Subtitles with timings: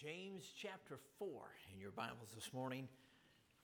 [0.00, 1.28] James chapter 4
[1.74, 2.86] in your Bibles this morning.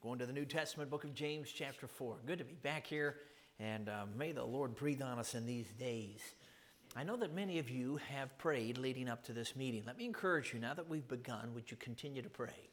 [0.02, 2.17] Going to the New Testament book of James chapter 4.
[2.26, 3.18] Good to be back here,
[3.60, 6.18] and uh, may the Lord breathe on us in these days.
[6.96, 9.84] I know that many of you have prayed leading up to this meeting.
[9.86, 12.69] Let me encourage you, now that we've begun, would you continue to pray?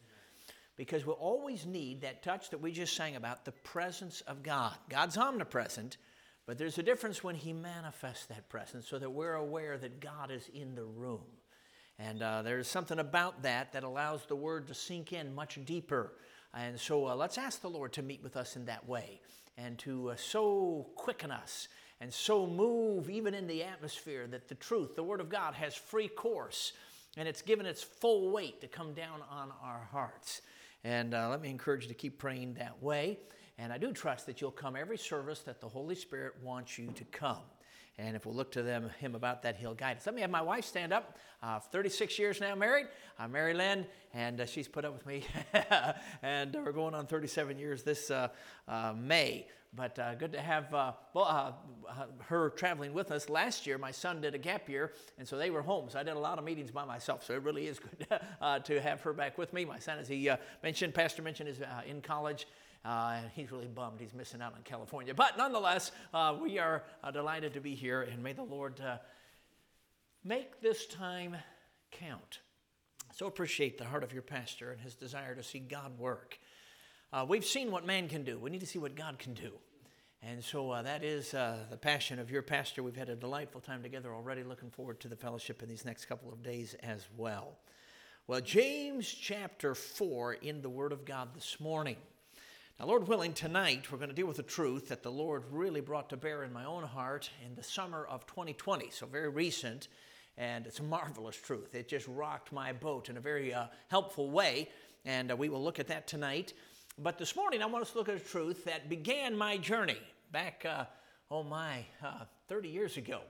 [0.76, 4.74] Because we'll always need that touch that we just sang about the presence of God.
[4.90, 5.98] God's omnipresent,
[6.48, 10.32] but there's a difference when He manifests that presence so that we're aware that God
[10.32, 11.22] is in the room.
[12.08, 16.14] And uh, there's something about that that allows the word to sink in much deeper.
[16.54, 19.22] And so uh, let's ask the Lord to meet with us in that way
[19.58, 21.68] and to uh, so quicken us
[22.00, 25.76] and so move even in the atmosphere that the truth, the Word of God, has
[25.76, 26.74] free course
[27.18, 30.42] and it's given its full weight to come down on our hearts.
[30.84, 33.20] And uh, let me encourage you to keep praying that way.
[33.60, 36.88] And I do trust that you'll come every service that the Holy Spirit wants you
[36.96, 37.44] to come.
[37.98, 40.06] And if we'll look to them, him about that, he'll guide us.
[40.06, 41.18] Let me have my wife stand up.
[41.44, 42.88] Uh, 36 years now married.
[43.20, 45.24] I'm Mary Lynn, and uh, she's put up with me.
[46.24, 48.30] and we're going on 37 years this uh,
[48.68, 49.48] uh May.
[49.74, 51.58] But uh, good to have uh, well,
[52.26, 53.30] her traveling with us.
[53.30, 55.90] Last year, my son did a gap year, and so they were home.
[55.90, 57.24] So I did a lot of meetings by myself.
[57.26, 58.08] So it really is good
[58.66, 59.64] to have her back with me.
[59.64, 60.30] My son, as he
[60.62, 62.48] mentioned, Pastor mentioned, is in college.
[62.84, 65.14] Uh, he's really bummed he's missing out on California.
[65.14, 68.98] But nonetheless, uh, we are uh, delighted to be here, and may the Lord uh,
[70.24, 71.38] make this time
[71.92, 72.40] count.
[73.14, 76.40] So appreciate the heart of your pastor and his desire to see God work.
[77.14, 79.52] Uh, we've seen what man can do, we need to see what God can do.
[80.24, 82.84] And so uh, that is the passion of your pastor.
[82.84, 84.44] We've had a delightful time together already.
[84.44, 87.58] Looking forward to the fellowship in these next couple of days as well.
[88.28, 91.96] Well, James chapter 4 in the Word of God this morning.
[92.80, 95.82] Now, Lord willing, tonight we're going to deal with a truth that the Lord really
[95.82, 99.88] brought to bear in my own heart in the summer of 2020, so very recent,
[100.38, 101.76] and it's a marvelous truth.
[101.76, 104.70] It just rocked my boat in a very uh, helpful way,
[105.06, 106.54] and uh, we will look at that tonight.
[106.98, 110.00] But this morning, I want us to look at a truth that began my journey
[110.32, 110.86] back, uh,
[111.30, 113.22] oh my, uh, 30 years ago.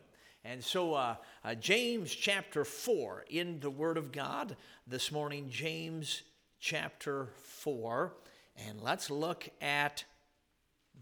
[0.45, 4.55] And so, uh, uh, James chapter 4 in the Word of God
[4.87, 6.21] this morning, James
[6.59, 8.13] chapter 4.
[8.56, 10.03] And let's look at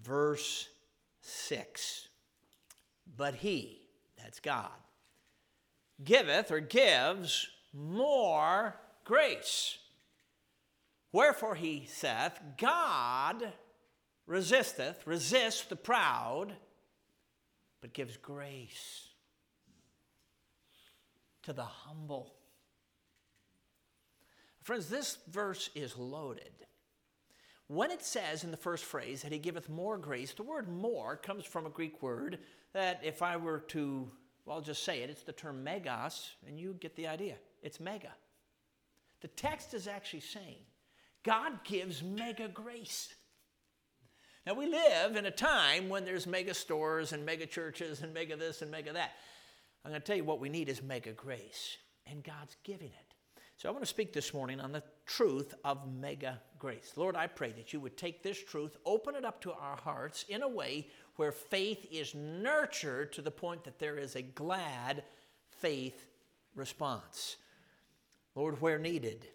[0.04, 0.70] verse
[1.22, 2.08] 6.
[3.18, 3.82] But he,
[4.18, 4.70] that's God,
[6.04, 9.78] giveth or gives more grace.
[11.12, 13.52] Wherefore he saith, God
[14.28, 16.54] resisteth, resists the proud,
[17.82, 19.10] but gives grace
[21.44, 22.34] to the humble.
[24.62, 26.52] Friends, this verse is loaded.
[27.70, 31.16] When it says in the first phrase that he giveth more grace, the word more
[31.16, 32.40] comes from a Greek word
[32.74, 34.10] that if I were to,
[34.44, 37.36] well, I'll just say it, it's the term megas, and you get the idea.
[37.62, 38.10] It's mega.
[39.22, 40.64] The text is actually saying
[41.24, 43.14] God gives mega grace.
[44.48, 48.36] Now, we live in a time when there's mega stores and mega churches and mega
[48.36, 49.12] this and mega that.
[49.86, 51.78] I'm going to tell you what we need is mega grace,
[52.08, 53.09] and God's giving it.
[53.60, 56.94] So I want to speak this morning on the truth of mega grace.
[56.96, 60.24] Lord, I pray that you would take this truth, open it up to our hearts
[60.30, 60.88] in a way
[61.18, 65.04] where faith is nurtured to the point that there is a glad
[65.58, 66.08] faith
[66.56, 67.36] response.
[68.34, 69.28] Lord, where needed,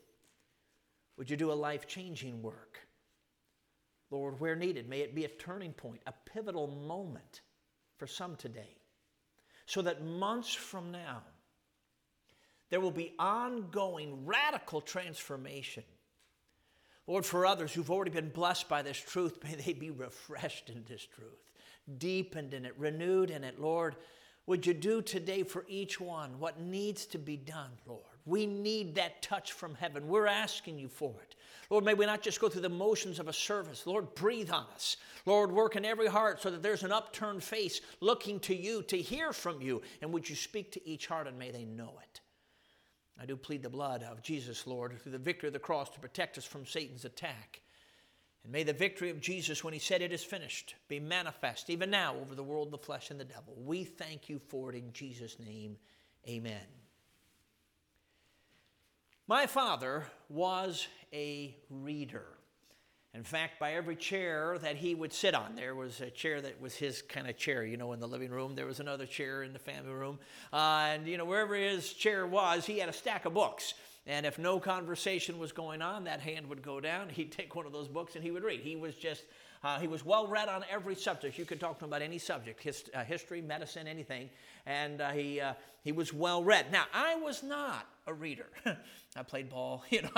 [1.19, 2.79] would you do a life changing work?
[4.11, 7.43] Lord, where needed, may it be a turning point, a pivotal moment
[7.99, 8.79] for some today,
[9.67, 11.21] so that months from now,
[12.71, 15.85] there will be ongoing radical transformation.
[17.07, 20.85] Lord, for others who've already been blessed by this truth, may they be refreshed in
[20.89, 21.53] this truth,
[21.99, 23.61] deepened in it, renewed in it.
[23.61, 23.97] Lord,
[24.47, 28.03] would you do today for each one what needs to be done, Lord?
[28.27, 30.09] We need that touch from heaven.
[30.09, 31.35] We're asking you for it.
[31.71, 33.87] Lord, may we not just go through the motions of a service.
[33.87, 34.97] Lord, breathe on us.
[35.27, 38.97] Lord, work in every heart so that there's an upturned face looking to you to
[38.97, 39.83] hear from you.
[40.03, 42.21] And would you speak to each heart and may they know it?
[43.21, 46.01] I do plead the blood of Jesus, Lord, through the victory of the cross to
[46.01, 47.61] protect us from Satan's attack.
[48.43, 51.91] And may the victory of Jesus, when he said it is finished, be manifest even
[51.91, 53.55] now over the world, the flesh, and the devil.
[53.57, 55.77] We thank you for it in Jesus' name.
[56.29, 56.67] Amen.
[59.27, 62.27] My father was a reader.
[63.15, 66.61] In fact, by every chair that he would sit on, there was a chair that
[66.61, 67.65] was his kind of chair.
[67.65, 70.19] You know, in the living room, there was another chair in the family room.
[70.53, 73.75] Uh, and, you know, wherever his chair was, he had a stack of books.
[74.07, 77.09] And if no conversation was going on, that hand would go down.
[77.09, 78.61] He'd take one of those books and he would read.
[78.61, 79.23] He was just
[79.65, 81.39] Uh, he was well read on every subject.
[81.39, 84.29] You could talk to him about any subject uh, history, medicine, anything.
[84.67, 86.71] And uh, he, uh, he was well read.
[86.71, 88.47] Now, I was not a reader.
[89.17, 90.11] I played ball, you know,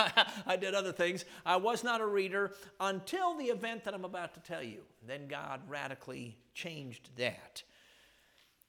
[0.47, 1.25] I, did other things.
[1.45, 4.83] I was not a reader until the event that I'm about to tell you.
[5.07, 7.63] Then God radically changed that.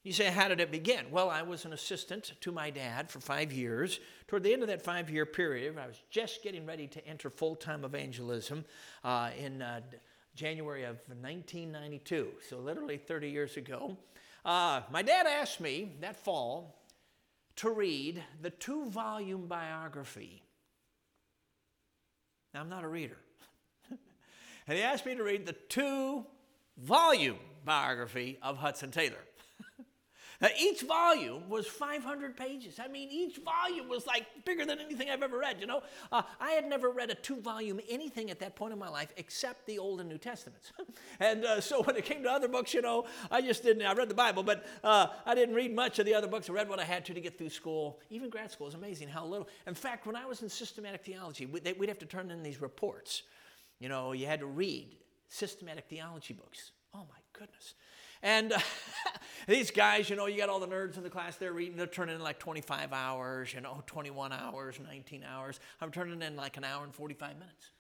[0.04, 1.06] You say, how did it begin?
[1.12, 4.00] Well, I was an assistant to my dad for five years.
[4.28, 7.30] Toward the end of that five year period, I was just getting ready to enter
[7.30, 8.63] full time evangelism
[9.04, 9.81] uh, in uh,
[10.34, 13.98] January of 1992, so literally 30 years ago.
[14.46, 16.78] Uh, my dad asked me that fall
[17.57, 20.44] to read the two volume biography.
[22.54, 23.18] Now, I'm not a reader.
[24.68, 26.25] and he asked me to read the two
[26.77, 29.18] volume biography of Hudson Taylor.
[30.39, 32.80] Now, each volume was 500 pages.
[32.80, 35.81] I mean, each volume was like bigger than anything I've ever read, you know?
[36.12, 39.12] Uh, I had never read a two volume anything at that point in my life
[39.18, 40.72] except the Old and New Testaments.
[41.19, 43.94] and uh, so when it came to other books, you know, I just didn't, I
[43.94, 46.50] read the Bible, but uh, I didn't read much of the other books.
[46.50, 48.00] I read what I had to to get through school.
[48.12, 49.48] Even grad school is amazing how little.
[49.66, 53.24] In fact, when I was in systematic theology, we'd have to turn in these reports.
[53.80, 54.98] You know, you had to read
[55.30, 56.72] systematic theology books.
[56.94, 57.74] Oh my goodness.
[58.24, 58.60] And uh,
[59.48, 61.88] these guys, you know, you got all the nerds in the class, they're reading, they're
[61.88, 65.60] turning in like 25 hours, you know, 21 hours, 19 hours.
[65.81, 67.72] I'm turning in like an hour and 45 minutes.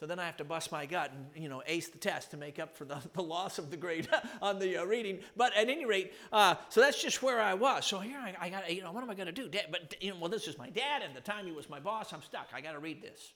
[0.00, 2.36] So then I have to bust my gut and, you know, ace the test to
[2.36, 4.08] make up for the, the loss of the grade
[4.42, 5.20] on the uh, reading.
[5.36, 7.86] But at any rate, uh, so that's just where I was.
[7.86, 9.48] So here I, I got, you know, what am I going to do?
[9.48, 11.78] Dad, but, you know, well, this is my dad, and the time he was my
[11.78, 12.48] boss, I'm stuck.
[12.52, 13.32] I got to read this.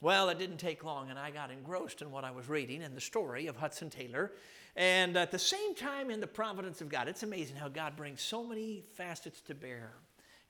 [0.00, 2.96] Well, it didn't take long, and I got engrossed in what I was reading and
[2.96, 4.32] the story of Hudson Taylor.
[4.76, 8.20] And at the same time, in the providence of God, it's amazing how God brings
[8.20, 9.94] so many facets to bear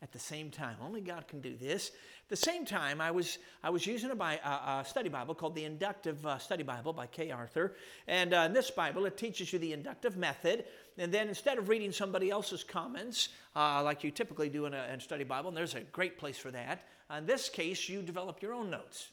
[0.03, 0.77] at the same time.
[0.83, 1.89] Only God can do this.
[1.89, 5.65] At the same time, I was, I was using a, a study Bible called the
[5.65, 7.77] Inductive uh, Study Bible by Kay Arthur.
[8.07, 10.65] And uh, in this Bible, it teaches you the inductive method.
[10.99, 14.85] And then instead of reading somebody else's comments, uh, like you typically do in a,
[14.93, 16.87] in a study Bible, and there's a great place for that,
[17.17, 19.11] in this case, you develop your own notes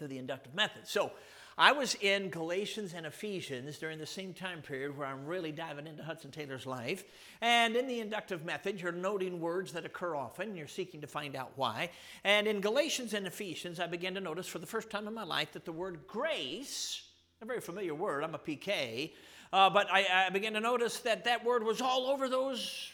[0.00, 0.88] through the inductive method.
[0.88, 1.12] So
[1.58, 5.86] I was in Galatians and Ephesians during the same time period where I'm really diving
[5.86, 7.04] into Hudson Taylor's life.
[7.42, 11.36] And in the inductive method, you're noting words that occur often, you're seeking to find
[11.36, 11.90] out why.
[12.24, 15.24] And in Galatians and Ephesians, I began to notice for the first time in my
[15.24, 17.02] life that the word grace,
[17.42, 19.12] a very familiar word, I'm a PK,
[19.52, 22.90] uh, but I, I began to notice that that word was all over those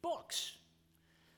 [0.00, 0.56] books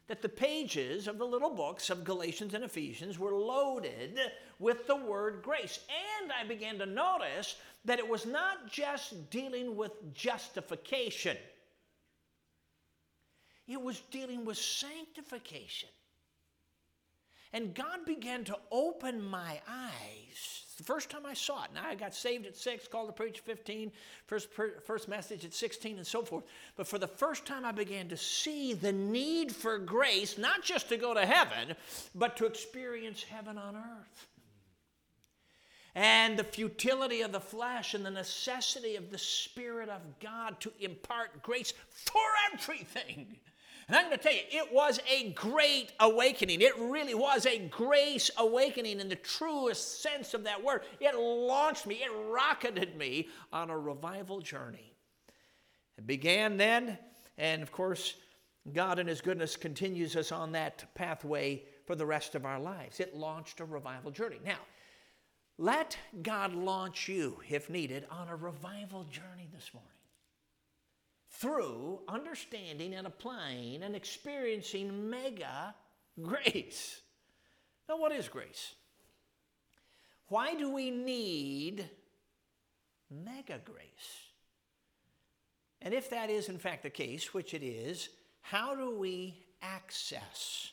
[0.08, 4.18] that the pages of the little books of Galatians and Ephesians were loaded
[4.58, 5.80] with the word grace.
[6.20, 11.36] And I began to notice that it was not just dealing with justification,
[13.66, 15.90] it was dealing with sanctification.
[17.52, 21.70] And God began to open my eyes the first time I saw it.
[21.74, 23.90] Now I got saved at six, called to preach 15,
[24.26, 24.48] first,
[24.84, 26.44] first message at 16, and so forth.
[26.76, 30.88] But for the first time, I began to see the need for grace, not just
[30.90, 31.74] to go to heaven,
[32.14, 34.28] but to experience heaven on earth.
[35.96, 40.72] And the futility of the flesh and the necessity of the Spirit of God to
[40.78, 42.22] impart grace for
[42.52, 43.36] everything.
[43.88, 46.60] And I'm going to tell you, it was a great awakening.
[46.60, 50.82] It really was a grace awakening in the truest sense of that word.
[51.00, 54.92] It launched me, it rocketed me on a revival journey.
[55.96, 56.98] It began then,
[57.38, 58.14] and of course,
[58.74, 63.00] God in His goodness continues us on that pathway for the rest of our lives.
[63.00, 64.38] It launched a revival journey.
[64.44, 64.58] Now,
[65.56, 69.97] let God launch you, if needed, on a revival journey this morning
[71.30, 75.74] through understanding and applying and experiencing mega
[76.20, 77.00] grace.
[77.88, 78.74] Now, what is grace?
[80.28, 81.88] Why do we need
[83.10, 84.26] mega grace?
[85.80, 88.08] And if that is in fact the case, which it is,
[88.40, 90.72] how do we access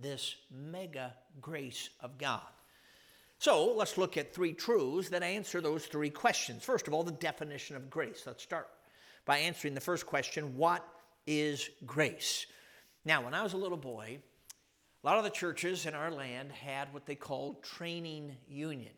[0.00, 2.40] this mega grace of God?
[3.38, 6.64] So let's look at three truths that answer those three questions.
[6.64, 8.22] First of all, the definition of grace.
[8.26, 8.68] Let's start
[9.26, 10.86] by answering the first question what
[11.26, 12.46] is grace?
[13.04, 14.20] Now, when I was a little boy,
[15.02, 18.92] a lot of the churches in our land had what they called training union.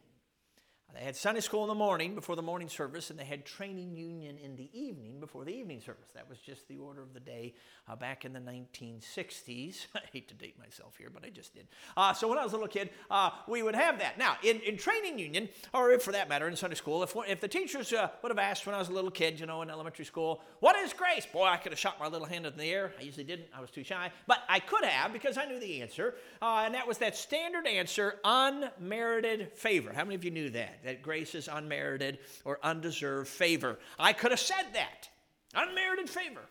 [0.95, 3.95] They had Sunday school in the morning before the morning service, and they had training
[3.95, 6.09] union in the evening before the evening service.
[6.15, 7.55] That was just the order of the day
[7.87, 9.87] uh, back in the 1960s.
[9.95, 11.69] I hate to date myself here, but I just did.
[11.97, 14.19] Uh, so when I was a little kid, uh, we would have that.
[14.19, 17.49] Now, in, in training union, or for that matter, in Sunday school, if, if the
[17.49, 20.07] teachers uh, would have asked when I was a little kid, you know, in elementary
[20.07, 21.27] school, what is grace?
[21.27, 22.93] Boy, I could have shot my little hand in the air.
[22.99, 24.11] I usually didn't, I was too shy.
[24.27, 27.67] But I could have because I knew the answer, uh, and that was that standard
[27.67, 29.93] answer unmerited favor.
[29.95, 30.78] How many of you knew that?
[30.85, 33.79] That grace is unmerited or undeserved favor.
[33.99, 35.09] I could have said that.
[35.55, 36.43] Unmerited favor.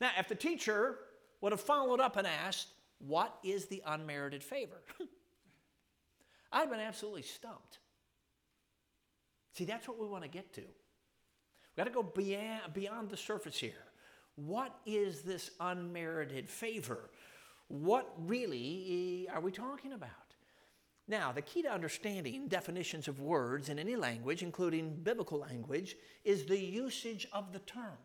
[0.00, 0.98] Now, if the teacher
[1.40, 2.68] would have followed up and asked,
[2.98, 4.82] What is the unmerited favor?
[6.52, 7.78] I'd been absolutely stumped.
[9.52, 10.60] See, that's what we want to get to.
[10.60, 13.84] We've got to go beyond, beyond the surface here.
[14.36, 17.10] What is this unmerited favor?
[17.66, 20.10] What really are we talking about?
[21.08, 26.44] Now, the key to understanding definitions of words in any language, including biblical language, is
[26.44, 27.96] the usage of the term.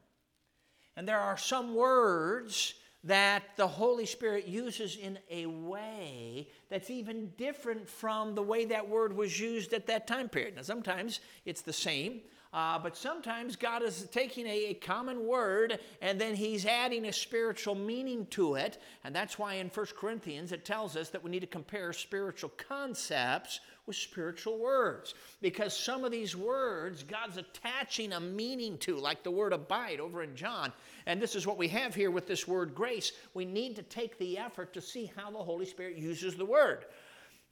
[0.96, 7.34] And there are some words that the Holy Spirit uses in a way that's even
[7.38, 10.56] different from the way that word was used at that time period.
[10.56, 12.22] Now, sometimes it's the same,
[12.54, 17.14] uh, but sometimes God is taking a, a, common word and then He's adding a
[17.14, 18.78] spiritual meaning to it.
[19.04, 22.52] And that's why in 1 Corinthians it tells us that we need to compare spiritual
[22.58, 25.16] concepts with spiritual words.
[25.42, 30.22] Because some of these words God's attaching a meaning to, like the word abide over
[30.22, 30.72] in John.
[31.08, 33.14] And this is what we have here with this word grace.
[33.34, 36.86] We need to take the effort to see how the Holy Spirit uses the word.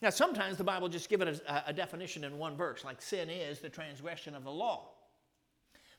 [0.01, 3.29] Now, sometimes the Bible just gives it a, a, definition in one verse, like sin
[3.29, 4.89] is the transgression of the law.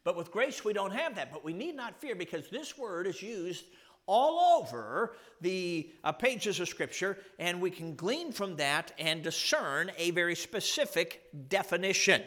[0.03, 1.33] But with grace, we don't have that.
[1.33, 3.65] But we need not fear because this word is used
[4.07, 9.93] all over the uh, pages of Scripture, and we can glean from that and discern
[9.97, 12.23] a very specific definition.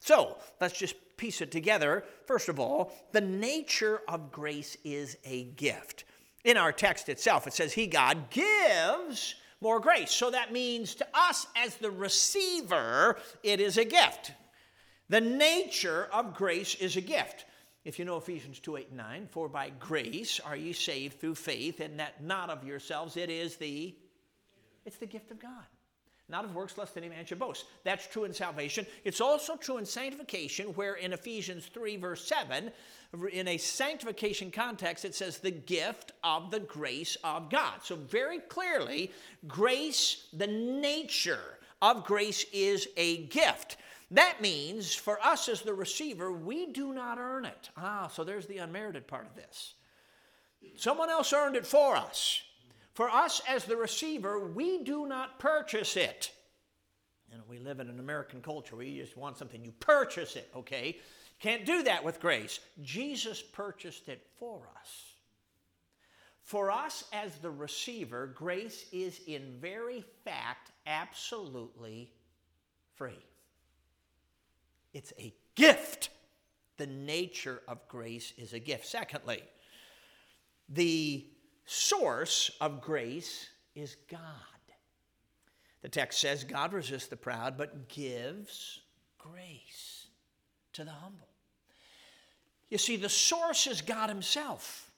[0.00, 2.04] So let's just piece it together.
[2.26, 6.04] First of all, the nature of grace is a gift.
[6.44, 10.10] In our text itself, it says, He, God, gives more grace.
[10.10, 14.32] So that means to us as the receiver, it is a gift.
[15.08, 17.46] The nature of grace is a gift.
[17.84, 21.36] If you know Ephesians 2 8 and 9, for by grace are ye saved through
[21.36, 23.94] faith, and that not of yourselves, it is the
[24.84, 25.64] it's the gift of God
[26.28, 27.64] not of works, lest any man should boast.
[27.84, 28.86] That's true in salvation.
[29.04, 32.70] It's also true in sanctification, where in Ephesians 3, verse 7,
[33.32, 37.80] in a sanctification context, it says the gift of the grace of God.
[37.82, 39.10] So, very clearly,
[39.46, 43.78] grace, the nature of grace is a gift.
[44.10, 47.70] That means for us as the receiver, we do not earn it.
[47.76, 49.74] Ah, so there's the unmerited part of this.
[50.76, 52.42] Someone else earned it for us.
[52.98, 56.32] For us as the receiver, we do not purchase it.
[57.30, 60.50] Know, we live in an American culture where you just want something, you purchase it,
[60.56, 60.98] okay?
[61.38, 62.58] Can't do that with grace.
[62.82, 65.12] Jesus purchased it for us.
[66.42, 72.10] For us as the receiver, grace is in very fact absolutely
[72.96, 73.24] free.
[74.92, 76.08] It's a gift.
[76.78, 78.86] The nature of grace is a gift.
[78.86, 79.44] Secondly,
[80.68, 81.24] the
[81.68, 84.20] source of grace is God.
[85.82, 88.80] The text says God resists the proud, but gives
[89.18, 90.06] grace
[90.72, 91.28] to the humble.
[92.70, 94.90] You see, the source is God Himself.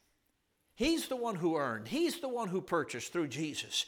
[0.75, 3.85] He's the one who earned, He's the one who purchased through Jesus.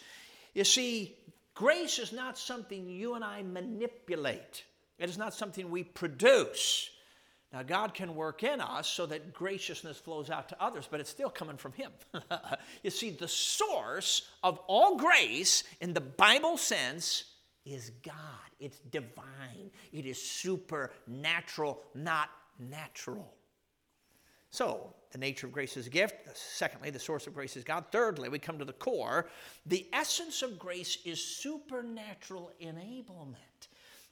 [0.52, 1.16] You see,
[1.54, 4.64] grace is not something you and I manipulate,
[4.98, 6.90] it is not something we produce.
[7.52, 11.10] Now, God can work in us so that graciousness flows out to others, but it's
[11.10, 11.92] still coming from Him.
[12.82, 17.24] you see, the source of all grace in the Bible sense
[17.66, 18.14] is God.
[18.58, 23.34] It's divine, it is supernatural, not natural.
[24.50, 26.14] So, the nature of grace is a gift.
[26.34, 27.86] Secondly, the source of grace is God.
[27.90, 29.28] Thirdly, we come to the core.
[29.66, 33.36] The essence of grace is supernatural enablement.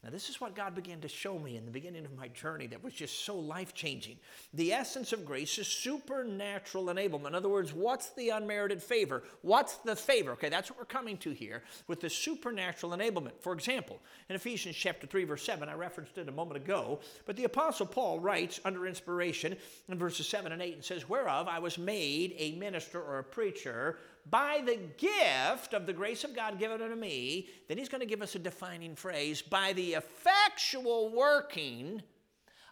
[0.02, 2.66] Now, this is what God began to show me in the beginning of my journey
[2.68, 4.16] that was just so life changing.
[4.54, 7.28] The essence of grace is supernatural enablement.
[7.28, 9.22] In other words, what's the unmerited favor?
[9.42, 10.32] What's the favor?
[10.32, 13.32] Okay, that's what we're coming to here with the supernatural enablement.
[13.40, 17.36] For example, in Ephesians chapter 3, verse 7, I referenced it a moment ago, but
[17.36, 19.54] the Apostle Paul writes under inspiration
[19.86, 23.24] in verses 7 and 8 and says, Whereof I was made a minister or a
[23.24, 23.98] preacher
[24.28, 28.06] by the gift of the grace of God given unto me, then he's going to
[28.06, 32.02] give us a defining phrase by the effectual working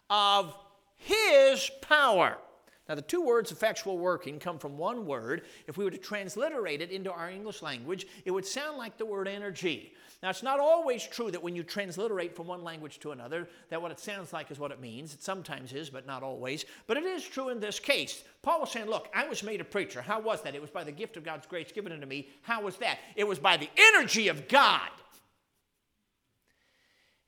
[0.09, 0.55] of
[0.95, 2.37] his power.
[2.87, 5.43] Now, the two words effectual working come from one word.
[5.67, 9.05] If we were to transliterate it into our English language, it would sound like the
[9.05, 9.93] word energy.
[10.21, 13.81] Now, it's not always true that when you transliterate from one language to another, that
[13.81, 15.13] what it sounds like is what it means.
[15.13, 16.65] It sometimes is, but not always.
[16.87, 18.21] But it is true in this case.
[18.41, 20.01] Paul was saying, Look, I was made a preacher.
[20.01, 20.55] How was that?
[20.55, 22.27] It was by the gift of God's grace given unto me.
[22.41, 22.99] How was that?
[23.15, 24.89] It was by the energy of God.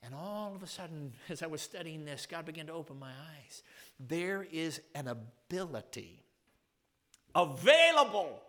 [0.04, 3.12] And all of a sudden, as I was studying this, God began to open my
[3.12, 3.64] eyes.
[4.00, 6.24] There is an ability
[7.34, 8.42] available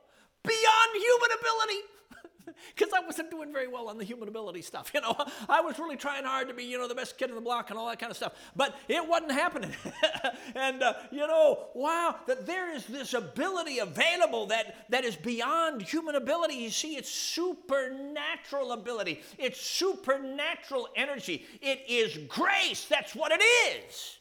[0.42, 1.80] beyond human ability
[2.74, 4.90] because I wasn't doing very well on the human ability stuff.
[4.94, 5.16] You know,
[5.48, 7.70] I was really trying hard to be, you know, the best kid in the block
[7.70, 8.34] and all that kind of stuff.
[8.56, 9.72] But it wasn't happening.
[10.54, 15.82] and, uh, you know, wow, that there is this ability available that, that is beyond
[15.82, 16.54] human ability.
[16.54, 21.46] You see, it's supernatural ability, it's supernatural energy.
[21.60, 22.86] It is grace.
[22.88, 24.18] That's what it is.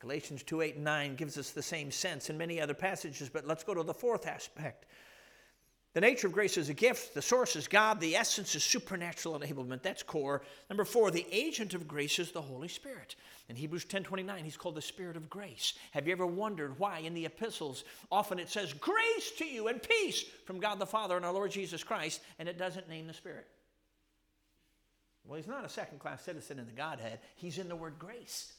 [0.00, 3.46] Galatians 2 8 and 9 gives us the same sense in many other passages, but
[3.46, 4.86] let's go to the fourth aspect
[5.94, 7.12] the nature of grace is a gift.
[7.12, 8.00] The source is God.
[8.00, 9.82] The essence is supernatural enablement.
[9.82, 10.42] That's core.
[10.70, 13.14] Number four, the agent of grace is the Holy Spirit.
[13.50, 15.74] In Hebrews 10:29, he's called the Spirit of grace.
[15.90, 19.82] Have you ever wondered why in the epistles often it says grace to you and
[19.82, 23.12] peace from God the Father and our Lord Jesus Christ, and it doesn't name the
[23.12, 23.46] Spirit?
[25.24, 27.20] Well, he's not a second-class citizen in the Godhead.
[27.36, 28.54] He's in the word grace.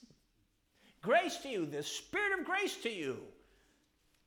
[1.02, 3.18] Grace to you, the Spirit of grace to you,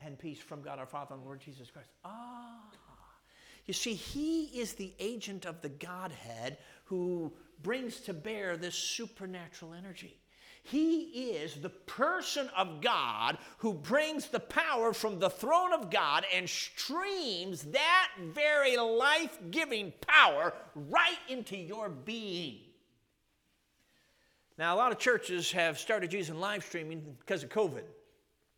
[0.01, 1.89] and peace from God our Father and Lord Jesus Christ.
[2.05, 2.65] Ah.
[3.67, 7.33] You see, he is the agent of the Godhead who
[7.63, 10.19] brings to bear this supernatural energy.
[10.63, 16.25] He is the person of God who brings the power from the throne of God
[16.35, 22.59] and streams that very life giving power right into your being.
[24.59, 27.85] Now, a lot of churches have started using live streaming because of COVID.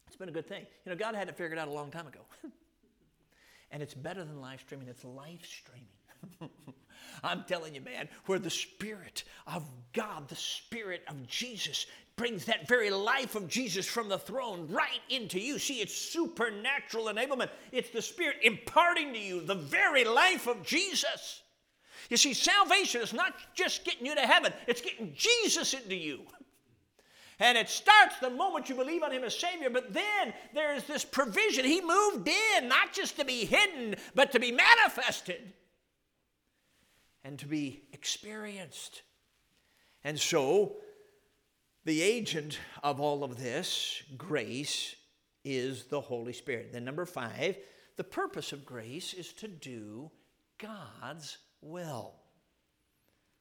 [0.06, 0.64] It's been a good thing.
[0.86, 2.20] You know, God had it figured out a long time ago.
[3.70, 5.88] And it's better than live streaming, it's live streaming.
[7.22, 12.66] I'm telling you, man, where the Spirit of God, the Spirit of Jesus, brings that
[12.66, 15.58] very life of Jesus from the throne right into you.
[15.58, 17.50] See, it's supernatural enablement.
[17.72, 21.42] It's the Spirit imparting to you the very life of Jesus.
[22.10, 26.22] You see, salvation is not just getting you to heaven, it's getting Jesus into you.
[27.40, 31.04] And it starts the moment you believe on Him as Savior, but then there's this
[31.04, 31.64] provision.
[31.64, 35.52] He moved in, not just to be hidden, but to be manifested
[37.22, 39.02] and to be experienced.
[40.02, 40.76] And so,
[41.84, 44.96] the agent of all of this, grace,
[45.44, 46.72] is the Holy Spirit.
[46.72, 47.56] Then, number five,
[47.96, 50.10] the purpose of grace is to do
[50.58, 52.14] God's will.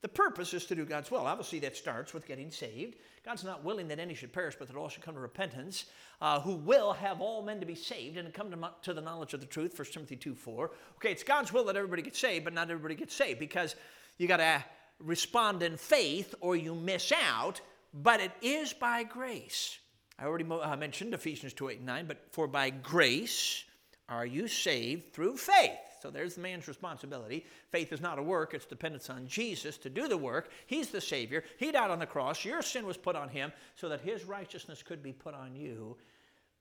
[0.02, 1.26] The purpose is to do God's will.
[1.26, 2.98] Obviously, that starts with getting saved.
[3.26, 5.86] God's not willing that any should perish, but that all should come to repentance,
[6.22, 9.34] uh, who will have all men to be saved and come to, to the knowledge
[9.34, 10.72] of the truth, 1 Timothy 2 4.
[10.98, 13.76] Okay, it's God's will that everybody gets saved, but not everybody gets saved because
[14.18, 14.64] you got to
[15.00, 17.60] respond in faith or you miss out,
[17.94, 19.80] but it is by grace.
[20.20, 23.64] I already uh, mentioned Ephesians 2 8 and 9, but for by grace
[24.10, 25.87] are you saved through faith.
[26.02, 27.46] So there's the man's responsibility.
[27.72, 30.50] Faith is not a work, it's dependence on Jesus to do the work.
[30.66, 31.44] He's the Savior.
[31.58, 32.46] He died on the cross.
[32.46, 35.98] Your sin was put on him so that his righteousness could be put on you.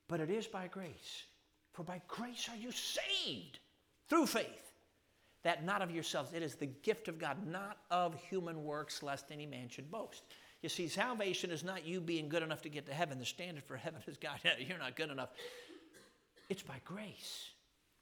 [0.07, 1.25] But it is by grace.
[1.73, 3.59] For by grace are you saved
[4.09, 4.71] through faith.
[5.43, 9.31] That not of yourselves, it is the gift of God, not of human works, lest
[9.31, 10.23] any man should boast.
[10.61, 13.19] You see, salvation is not you being good enough to get to heaven.
[13.19, 14.39] The standard for heaven is God.
[14.59, 15.29] You're not good enough.
[16.49, 17.51] It's by grace.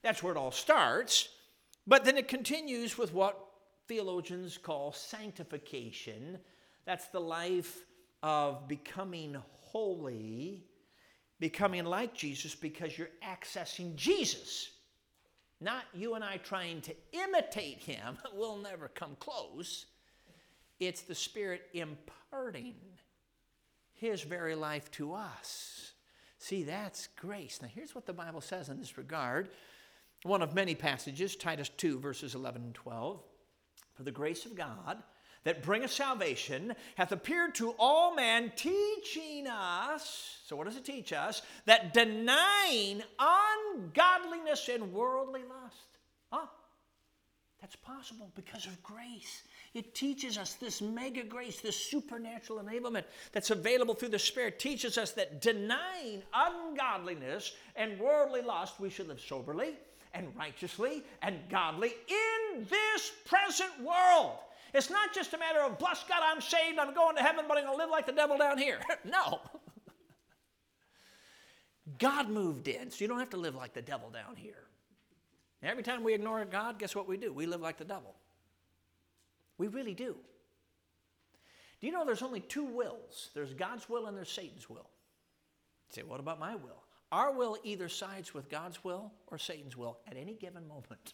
[0.06, 1.30] That's where it all starts.
[1.88, 3.44] But then it continues with what
[3.88, 6.38] theologians call sanctification.
[6.86, 7.86] That's the life
[8.22, 10.63] of becoming holy,
[11.39, 14.70] becoming like Jesus because you're accessing Jesus.
[15.60, 18.20] Not you and I trying to imitate him.
[18.36, 19.88] We'll never come close.
[20.80, 22.76] It's the Spirit imparting
[23.96, 25.94] his very life to us.
[26.38, 27.60] See, that's grace.
[27.60, 29.50] Now, here's what the Bible says in this regard
[30.25, 33.19] one of many passages, Titus 2, verses 11 and 12.
[33.93, 34.97] For the grace of God
[35.43, 40.39] that bringeth salvation hath appeared to all men, teaching us.
[40.45, 41.43] So, what does it teach us?
[41.65, 45.99] That denying ungodliness and worldly lust.
[46.31, 46.47] Huh?
[47.61, 49.43] That's possible because of grace.
[49.73, 54.97] It teaches us this mega grace, this supernatural enablement that's available through the Spirit, teaches
[54.97, 59.75] us that denying ungodliness and worldly lust, we should live soberly
[60.15, 64.38] and righteously and godly in this present world.
[64.73, 67.58] It's not just a matter of, bless God, I'm saved, I'm going to heaven, but
[67.58, 68.80] I'm going to live like the devil down here.
[69.06, 69.41] no.
[71.99, 74.65] God moved in, so you don't have to live like the devil down here.
[75.62, 77.32] Every time we ignore God, guess what we do?
[77.32, 78.15] We live like the devil.
[79.58, 80.15] We really do.
[81.80, 83.30] Do you know there's only two wills?
[83.34, 84.89] There's God's will and there's Satan's will.
[85.89, 86.85] You say, what about my will?
[87.15, 91.13] Our will either sides with God's will or Satan's will at any given moment.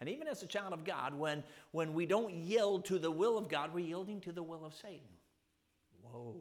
[0.00, 3.38] And even as a child of God, when, when we don't yield to the will
[3.38, 5.06] of God, we're yielding to the will of Satan.
[6.02, 6.34] Whoa.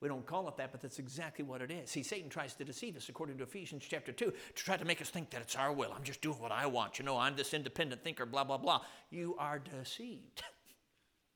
[0.00, 1.90] We don't call it that, but that's exactly what it is.
[1.90, 5.02] See, Satan tries to deceive us, according to Ephesians chapter 2, to try to make
[5.02, 5.92] us think that it's our will.
[5.94, 6.98] I'm just doing what I want.
[6.98, 8.80] You know, I'm this independent thinker, blah, blah, blah.
[9.10, 10.42] You are deceived.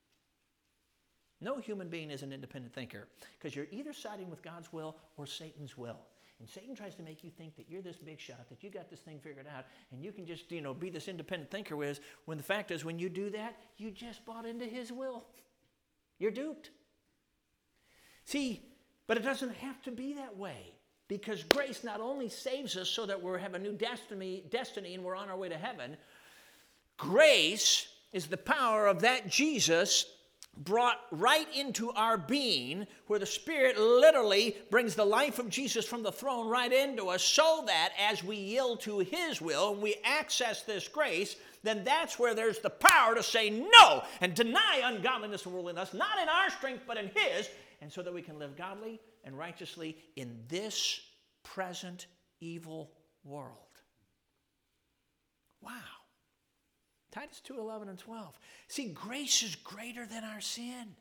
[1.43, 3.07] no human being is an independent thinker
[3.39, 5.99] because you're either siding with God's will or Satan's will.
[6.41, 8.89] And Satan tries to make you think that you're this big shot, that you got
[8.89, 11.77] this thing figured out, and you can just, you know, be this independent thinker.
[11.77, 15.25] Whereas when the fact is, when you do that, you just bought into his will.
[16.19, 16.71] You're duped.
[18.25, 18.63] See,
[19.07, 20.75] but it doesn't have to be that way
[21.09, 25.03] because grace not only saves us so that we have a new destiny, destiny and
[25.03, 25.97] we're on our way to heaven,
[26.97, 30.07] grace is the power of that Jesus
[30.59, 36.03] brought right into our being, where the Spirit literally brings the life of Jesus from
[36.03, 39.97] the throne right into us, so that as we yield to His will and we
[40.05, 45.45] access this grace, then that's where there's the power to say no and deny ungodliness
[45.45, 47.49] and worldliness, not in our strength, but in His,
[47.81, 51.01] and so that we can live godly and righteously in this
[51.45, 52.07] present
[52.41, 52.91] evil
[53.25, 53.53] world.
[55.61, 55.98] Wow.
[57.19, 58.39] Titus 2 11 and 12.
[58.69, 60.95] See, grace is greater than our sin.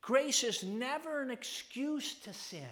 [0.00, 2.68] Grace is never an excuse to sin.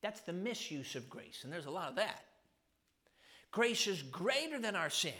[0.00, 2.24] That's the misuse of grace, and there's a lot of that.
[3.50, 5.12] Grace is greater than our sin.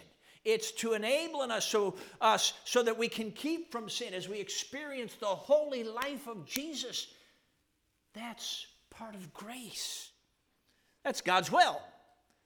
[0.43, 4.39] It's to enable us so, us so that we can keep from sin as we
[4.39, 7.13] experience the holy life of Jesus.
[8.15, 10.09] That's part of grace.
[11.03, 11.79] That's God's will.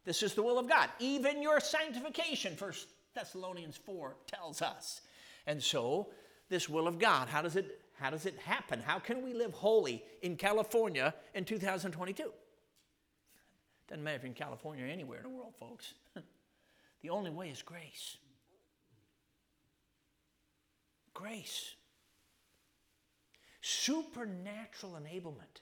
[0.03, 0.89] This is the will of God.
[0.99, 5.01] Even your sanctification, First Thessalonians 4 tells us.
[5.45, 6.09] And so,
[6.49, 8.81] this will of God, how does it how does it happen?
[8.81, 12.31] How can we live holy in California in 2022?
[13.87, 15.93] Doesn't matter if you're in California or anywhere in the world, folks.
[17.01, 18.17] the only way is grace.
[21.13, 21.75] Grace.
[23.61, 25.61] Supernatural enablement,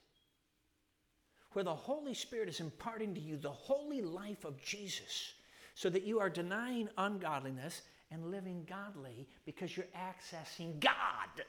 [1.51, 5.33] where the Holy Spirit is imparting to you the holy life of Jesus
[5.73, 7.81] so that you are denying ungodliness
[8.11, 11.45] and living godly because you're accessing God.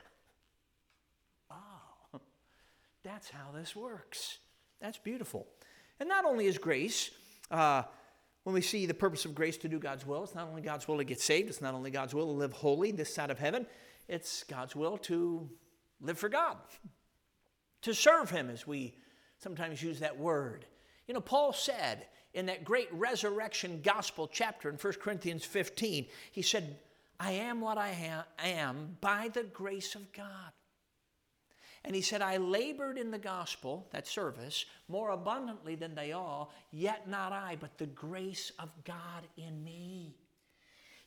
[1.50, 2.20] Oh,
[3.02, 4.38] that's how this works.
[4.80, 5.46] That's beautiful.
[6.00, 7.10] And not only is grace,
[7.50, 7.82] uh,
[8.44, 10.88] when we see the purpose of grace to do God's will, it's not only God's
[10.88, 13.38] will to get saved, it's not only God's will to live holy this side of
[13.38, 13.66] heaven,
[14.08, 15.48] it's God's will to
[16.00, 16.56] live for God,
[17.82, 18.94] to serve Him, as we
[19.38, 20.66] sometimes use that word.
[21.06, 26.42] You know, Paul said in that great resurrection gospel chapter in 1 Corinthians 15, he
[26.42, 26.78] said,
[27.20, 30.52] I am what I am by the grace of God.
[31.84, 36.52] And he said, I labored in the gospel, that service, more abundantly than they all,
[36.70, 40.14] yet not I, but the grace of God in me.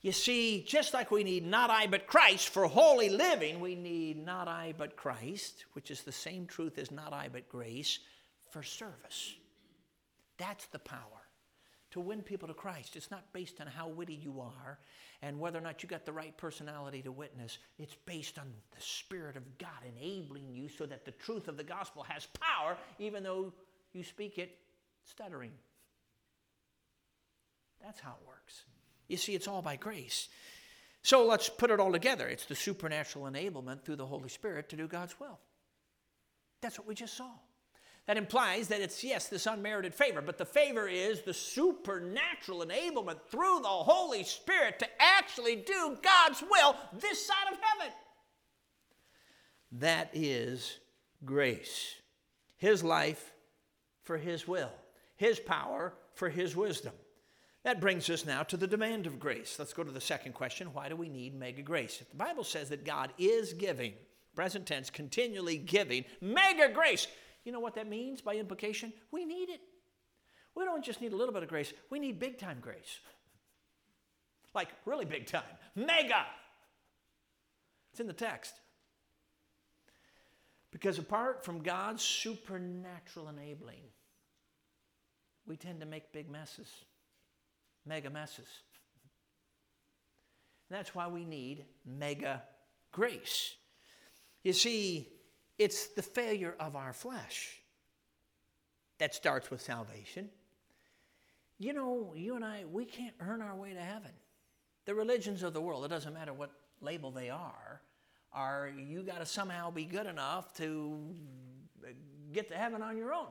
[0.02, 4.24] You see, just like we need not I but Christ for holy living, we need
[4.24, 8.00] not I but Christ, which is the same truth as not I but grace,
[8.52, 9.34] for service.
[10.38, 11.00] That's the power
[11.92, 12.96] to win people to Christ.
[12.96, 14.80] It's not based on how witty you are
[15.22, 17.58] and whether or not you got the right personality to witness.
[17.80, 21.64] It's based on the Spirit of God enabling you so that the truth of the
[21.64, 23.54] gospel has power even though
[23.94, 24.58] you speak it
[25.06, 25.54] stuttering.
[27.82, 28.66] That's how it works.
[29.08, 30.28] You see, it's all by grace.
[31.02, 32.28] So let's put it all together.
[32.28, 35.40] It's the supernatural enablement through the Holy Spirit to do God's will.
[36.62, 37.30] That's what we just saw.
[38.08, 43.20] That implies that it's, yes, this unmerited favor, but the favor is the supernatural enablement
[43.32, 47.94] through the Holy Spirit to actually do God's will this side of heaven.
[49.72, 50.78] That is
[51.26, 51.96] grace.
[52.58, 53.34] His life
[54.04, 54.72] for His will,
[55.16, 56.94] His power for His wisdom.
[57.64, 59.58] That brings us now to the demand of grace.
[59.58, 62.00] Let's go to the second question why do we need mega grace?
[62.00, 63.94] If the Bible says that God is giving,
[64.36, 67.08] present tense, continually giving mega grace,
[67.46, 68.92] you know what that means by implication?
[69.12, 69.62] We need it.
[70.56, 73.00] We don't just need a little bit of grace, we need big time grace.
[74.54, 75.44] Like really big time.
[75.76, 76.26] Mega.
[77.92, 78.54] It's in the text.
[80.72, 83.82] Because apart from God's supernatural enabling,
[85.46, 86.70] we tend to make big messes,
[87.86, 88.48] mega messes.
[90.70, 92.44] And that's why we need mega
[92.92, 93.56] grace.
[94.44, 95.10] You see,
[95.58, 97.62] it's the failure of our flesh
[98.98, 100.30] that starts with salvation.
[101.58, 104.12] You know, you and I, we can't earn our way to heaven.
[104.86, 107.82] The religions of the world, it doesn't matter what label they are,
[108.34, 111.16] are you got to somehow be good enough to
[112.34, 113.28] get to heaven on your own.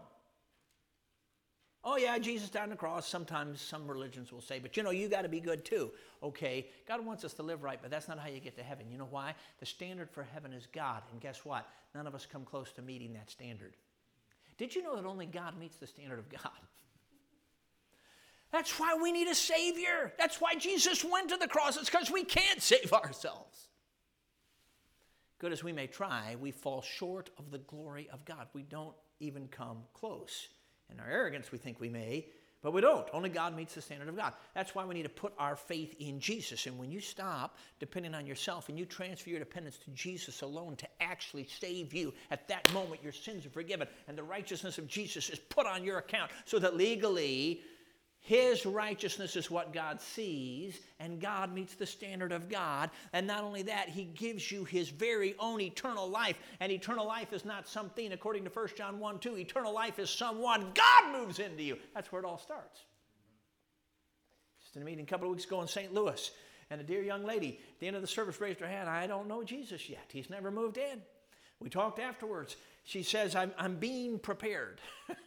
[1.86, 3.06] Oh, yeah, Jesus died on the cross.
[3.06, 5.90] Sometimes some religions will say, but you know, you got to be good too.
[6.22, 8.86] Okay, God wants us to live right, but that's not how you get to heaven.
[8.90, 9.34] You know why?
[9.60, 11.02] The standard for heaven is God.
[11.12, 11.68] And guess what?
[11.94, 13.74] None of us come close to meeting that standard.
[14.56, 16.40] Did you know that only God meets the standard of God?
[18.52, 20.14] That's why we need a Savior.
[20.18, 21.76] That's why Jesus went to the cross.
[21.76, 23.68] It's because we can't save ourselves.
[25.38, 28.46] Good as we may try, we fall short of the glory of God.
[28.54, 30.48] We don't even come close.
[30.90, 32.26] In our arrogance, we think we may,
[32.64, 33.06] but we don't.
[33.12, 34.32] Only God meets the standard of God.
[34.54, 36.66] That's why we need to put our faith in Jesus.
[36.66, 40.76] And when you stop depending on yourself and you transfer your dependence to Jesus alone
[40.76, 44.88] to actually save you, at that moment your sins are forgiven and the righteousness of
[44.88, 47.60] Jesus is put on your account so that legally
[48.24, 52.88] his righteousness is what God sees, and God meets the standard of God.
[53.12, 56.38] And not only that, He gives you His very own eternal life.
[56.58, 60.08] And eternal life is not something, according to 1 John 1 2, eternal life is
[60.08, 61.76] someone God moves into you.
[61.94, 62.80] That's where it all starts.
[64.62, 65.92] Just in a meeting a couple of weeks ago in St.
[65.92, 66.30] Louis,
[66.70, 68.88] and a dear young lady at the end of the service raised her hand.
[68.88, 71.02] I don't know Jesus yet, He's never moved in.
[71.60, 72.56] We talked afterwards.
[72.84, 74.80] She says, I'm, I'm being prepared.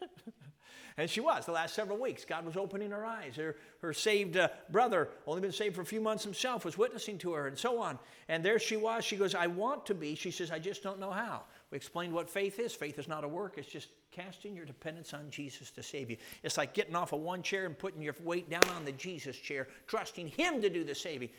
[1.00, 2.26] And she was the last several weeks.
[2.26, 3.36] God was opening her eyes.
[3.36, 7.20] Her, her saved uh, brother, only been saved for a few months himself, was witnessing
[7.20, 8.00] to her and so on.
[8.30, 9.06] And there she was.
[9.06, 10.16] She goes, I want to be.
[10.16, 11.44] She says, I just don't know how.
[11.70, 12.74] We explained what faith is.
[12.74, 16.18] Faith is not a work, it's just casting your dependence on Jesus to save you.
[16.42, 19.38] It's like getting off of one chair and putting your weight down on the Jesus
[19.38, 21.30] chair, trusting Him to do the saving.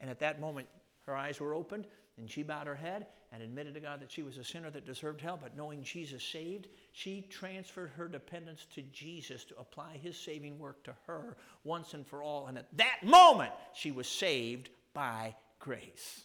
[0.00, 0.66] And at that moment,
[1.06, 1.86] her eyes were opened
[2.18, 4.86] and she bowed her head and admitted to God that she was a sinner that
[4.86, 10.16] deserved hell, but knowing Jesus saved, she transferred her dependence to Jesus to apply his
[10.16, 12.46] saving work to her once and for all.
[12.46, 16.22] And at that moment, she was saved by grace.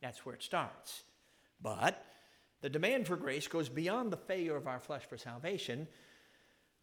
[0.00, 1.02] That's where it starts.
[1.60, 2.04] But
[2.60, 5.88] the demand for grace goes beyond the failure of our flesh for salvation.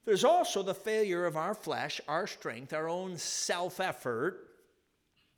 [0.06, 4.48] There's also the failure of our flesh, our strength, our own self effort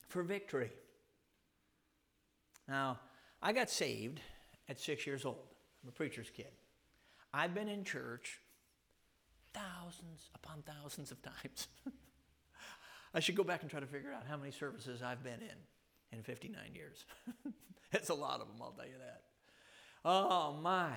[0.08, 0.72] for victory.
[2.68, 3.00] Now,
[3.42, 4.20] I got saved
[4.70, 5.48] at six years old.
[5.84, 6.52] I'm a preacher's kid.
[7.34, 8.40] I've been in church
[9.54, 11.68] thousands upon thousands of times.
[13.14, 16.18] I should go back and try to figure out how many services I've been in
[16.18, 17.06] in 59 years.
[17.92, 19.24] it's a lot of them, I'll tell you that.
[20.06, 20.92] Oh, my.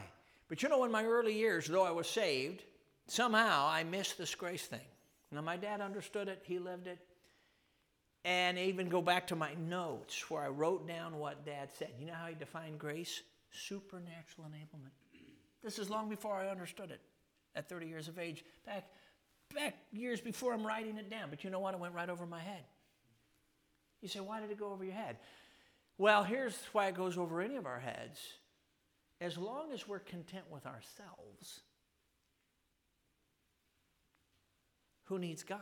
[0.49, 2.63] But you know, in my early years, though I was saved,
[3.07, 4.81] somehow I missed this grace thing.
[5.33, 6.99] Now, my dad understood it, he lived it,
[8.25, 11.91] and even go back to my notes where I wrote down what Dad said.
[11.99, 13.23] You know how he defined grace?
[13.51, 14.93] Supernatural enablement.
[15.63, 17.01] This is long before I understood it
[17.55, 18.89] at 30 years of age, back,
[19.55, 21.31] back years before I'm writing it down.
[21.31, 21.75] But you know what?
[21.75, 22.65] It went right over my head.
[24.03, 25.17] You say, why did it go over your head?
[25.97, 28.21] Well, here's why it goes over any of our heads.
[29.21, 31.61] As long as we're content with ourselves,
[35.05, 35.61] who needs God?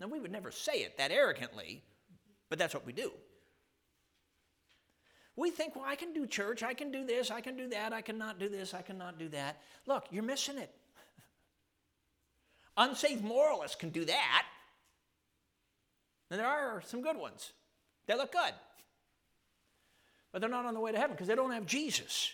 [0.00, 1.82] Now, we would never say it that arrogantly,
[2.48, 3.12] but that's what we do.
[5.36, 7.92] We think, well, I can do church, I can do this, I can do that,
[7.92, 9.60] I cannot do this, I cannot do that.
[9.86, 10.74] Look, you're missing it.
[12.78, 14.46] Unsaved moralists can do that.
[16.30, 17.52] And there are some good ones.
[18.06, 18.54] They look good.
[20.32, 22.32] But they're not on the way to heaven because they don't have Jesus.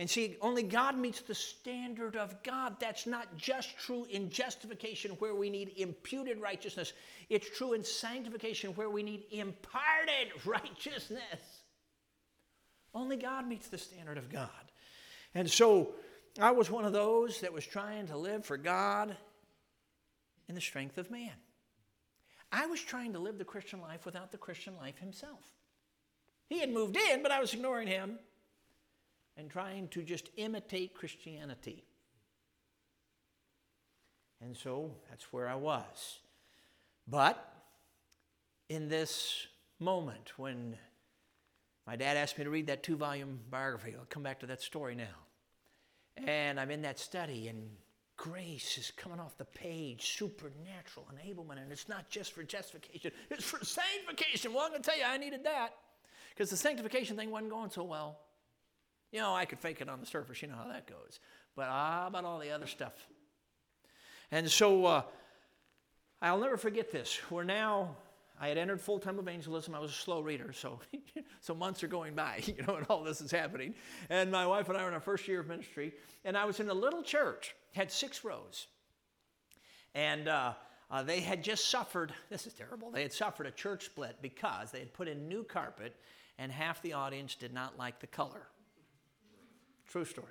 [0.00, 2.76] And see, only God meets the standard of God.
[2.80, 6.94] That's not just true in justification where we need imputed righteousness,
[7.28, 11.20] it's true in sanctification where we need imparted righteousness.
[12.94, 14.48] Only God meets the standard of God.
[15.34, 15.92] And so
[16.40, 19.14] I was one of those that was trying to live for God
[20.48, 21.34] in the strength of man.
[22.50, 25.44] I was trying to live the Christian life without the Christian life himself.
[26.48, 28.18] He had moved in, but I was ignoring him
[29.40, 31.82] and trying to just imitate Christianity.
[34.40, 36.20] And so that's where I was.
[37.08, 37.52] But
[38.68, 39.46] in this
[39.80, 40.76] moment when
[41.86, 44.62] my dad asked me to read that two volume biography, I'll come back to that
[44.62, 45.04] story now.
[46.26, 47.70] And I'm in that study, and
[48.16, 51.62] grace is coming off the page, supernatural enablement.
[51.62, 54.52] And it's not just for justification, it's for sanctification.
[54.52, 55.70] Well, I'm going to tell you, I needed that
[56.34, 58.18] because the sanctification thing wasn't going so well.
[59.12, 60.40] You know, I could fake it on the surface.
[60.42, 61.20] You know how that goes.
[61.56, 62.92] But how about all the other stuff?
[64.30, 65.02] And so uh,
[66.22, 67.18] I'll never forget this.
[67.30, 67.96] We're now,
[68.40, 69.74] I had entered full time evangelism.
[69.74, 70.80] I was a slow reader, so,
[71.40, 73.74] so months are going by, you know, and all this is happening.
[74.08, 75.92] And my wife and I were in our first year of ministry,
[76.24, 78.66] and I was in a little church, had six rows.
[79.94, 80.52] And uh,
[80.90, 84.70] uh, they had just suffered, this is terrible, they had suffered a church split because
[84.70, 85.96] they had put in new carpet,
[86.38, 88.46] and half the audience did not like the color.
[89.90, 90.28] True story.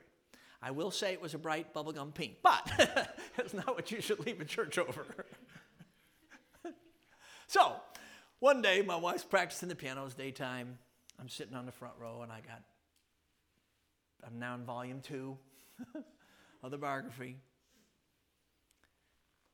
[0.62, 2.72] I will say it was a bright bubblegum pink, but
[3.38, 5.26] it's not what you should leave a church over.
[7.48, 7.76] so,
[8.40, 10.78] one day my wife's practicing the piano, it's daytime.
[11.20, 12.62] I'm sitting on the front row and I got,
[14.26, 15.38] I'm now in volume two
[16.64, 17.36] of the biography.
[17.36, 17.38] In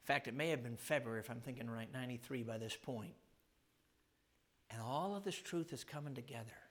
[0.04, 3.16] fact, it may have been February, if I'm thinking right, 93 by this point.
[4.70, 6.65] And all of this truth is coming together.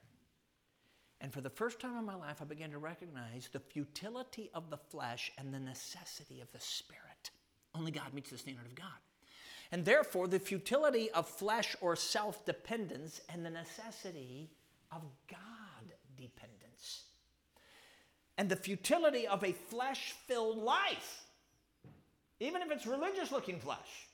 [1.21, 4.69] And for the first time in my life, I began to recognize the futility of
[4.69, 7.31] the flesh and the necessity of the spirit.
[7.73, 8.87] Only God meets the standard of God.
[9.71, 14.49] And therefore, the futility of flesh or self dependence and the necessity
[14.91, 17.05] of God dependence.
[18.37, 21.25] And the futility of a flesh filled life
[22.39, 24.07] even if it's religious looking flesh.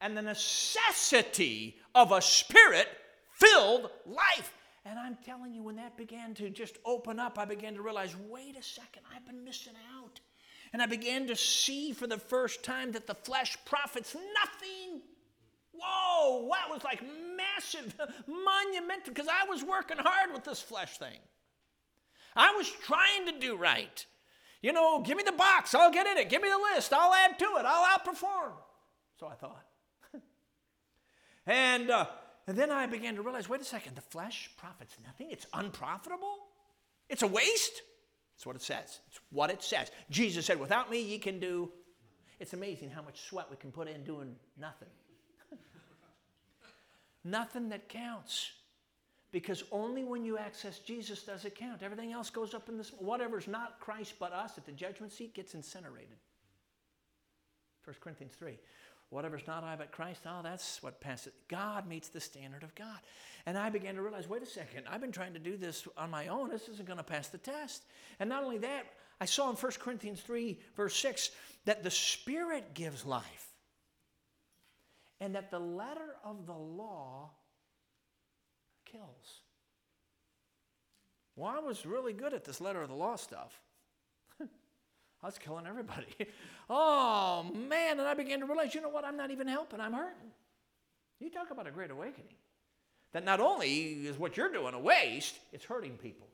[0.00, 2.88] And the necessity of a spirit
[3.32, 4.52] filled life.
[4.88, 8.14] And I'm telling you, when that began to just open up, I began to realize
[8.28, 10.20] wait a second, I've been missing out.
[10.72, 15.02] And I began to see for the first time that the flesh profits nothing.
[15.72, 17.02] Whoa, that was like
[17.36, 17.96] massive,
[18.26, 21.18] monumental, because I was working hard with this flesh thing.
[22.36, 24.06] I was trying to do right.
[24.62, 26.28] You know, give me the box, I'll get in it.
[26.28, 28.52] Give me the list, I'll add to it, I'll outperform.
[29.18, 29.64] So I thought.
[31.46, 32.06] and, uh,
[32.46, 35.28] and then I began to realize wait a second, the flesh profits nothing.
[35.30, 36.36] It's unprofitable,
[37.08, 37.82] it's a waste.
[38.36, 39.00] That's what it says.
[39.08, 39.90] It's what it says.
[40.10, 41.72] Jesus said, Without me, ye can do.
[42.38, 44.88] It's amazing how much sweat we can put in doing nothing.
[47.24, 48.50] nothing that counts.
[49.32, 51.82] Because only when you access Jesus does it count.
[51.82, 52.92] Everything else goes up in this.
[52.98, 56.18] Whatever's not Christ but us at the judgment seat gets incinerated.
[57.84, 58.58] 1 Corinthians 3.
[59.10, 61.32] Whatever's not I but Christ, oh, that's what passes.
[61.48, 62.98] God meets the standard of God.
[63.46, 66.10] And I began to realize wait a second, I've been trying to do this on
[66.10, 66.50] my own.
[66.50, 67.84] This isn't going to pass the test.
[68.18, 68.86] And not only that,
[69.20, 71.30] I saw in 1 Corinthians 3, verse 6,
[71.64, 73.52] that the Spirit gives life.
[75.20, 77.30] And that the letter of the law
[78.84, 79.40] kills.
[81.36, 83.58] Well, I was really good at this letter of the law stuff.
[85.22, 86.06] I was killing everybody.
[86.70, 87.98] oh, man.
[87.98, 89.04] And I began to realize, you know what?
[89.04, 89.80] I'm not even helping.
[89.80, 90.30] I'm hurting.
[91.20, 92.34] You talk about a great awakening.
[93.12, 96.26] That not only is what you're doing a waste, it's hurting people.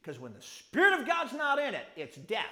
[0.00, 2.44] Because when the Spirit of God's not in it, it's death.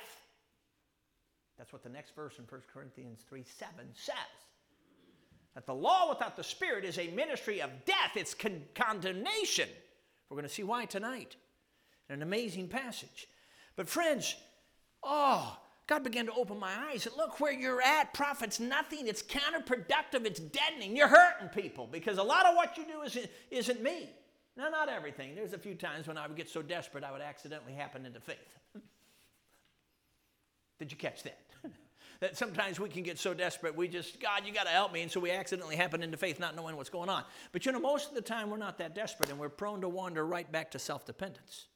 [1.56, 4.14] That's what the next verse in 1 Corinthians 3 7 says.
[5.54, 9.68] That the law without the Spirit is a ministry of death, it's con- condemnation.
[10.28, 11.36] We're going to see why tonight.
[12.08, 13.28] An amazing passage.
[13.78, 14.34] But, friends,
[15.04, 17.06] oh, God began to open my eyes.
[17.16, 18.12] Look where you're at.
[18.12, 19.06] Profits nothing.
[19.06, 20.26] It's counterproductive.
[20.26, 20.96] It's deadening.
[20.96, 24.10] You're hurting people because a lot of what you do isn't, isn't me.
[24.56, 25.36] Now, not everything.
[25.36, 28.18] There's a few times when I would get so desperate I would accidentally happen into
[28.18, 28.58] faith.
[30.80, 31.38] Did you catch that?
[32.20, 35.02] that sometimes we can get so desperate, we just, God, you got to help me.
[35.02, 37.22] And so we accidentally happen into faith, not knowing what's going on.
[37.52, 39.88] But you know, most of the time we're not that desperate and we're prone to
[39.88, 41.68] wander right back to self dependence.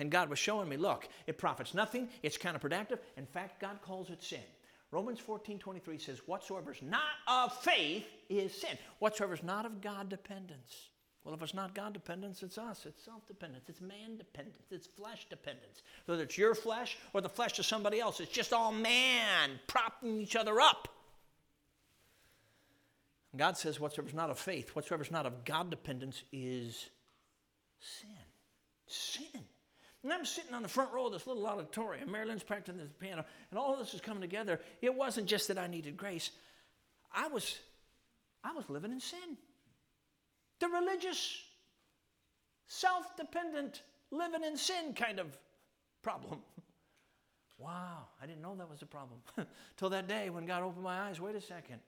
[0.00, 2.98] And God was showing me, look, it profits nothing, it's counterproductive.
[3.18, 4.40] In fact, God calls it sin.
[4.90, 8.76] Romans 14 23 says, Whatsoever is not of faith is sin.
[8.98, 10.88] Whatsoever is not of God dependence.
[11.22, 12.86] Well, if it's not God dependence, it's us.
[12.86, 13.64] It's self dependence.
[13.68, 14.64] It's man dependence.
[14.70, 15.82] It's flesh dependence.
[16.06, 20.18] Whether it's your flesh or the flesh of somebody else, it's just all man propping
[20.18, 20.88] each other up.
[23.36, 26.88] God says, Whatsoever is not of faith, whatsoever is not of God dependence is
[27.78, 28.08] sin.
[28.86, 29.44] Sin.
[30.02, 32.10] And I'm sitting on the front row of this little auditorium.
[32.10, 34.60] Marilyn's practicing the piano, and all this is coming together.
[34.80, 36.30] It wasn't just that I needed grace.
[37.12, 37.58] I was,
[38.42, 39.36] I was living in sin
[40.60, 41.42] the religious,
[42.68, 45.36] self dependent, living in sin kind of
[46.02, 46.40] problem.
[47.58, 49.20] Wow, I didn't know that was a problem.
[49.76, 51.80] Till that day when God opened my eyes wait a second.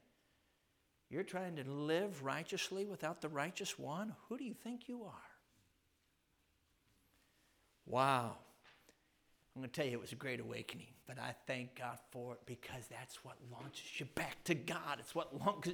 [1.09, 4.15] You're trying to live righteously without the righteous one?
[4.29, 5.32] Who do you think you are?
[7.87, 8.37] Wow.
[9.55, 12.33] I'm going to tell you, it was a great awakening, but I thank God for
[12.33, 14.97] it because that's what launches you back to God.
[14.99, 15.31] It's what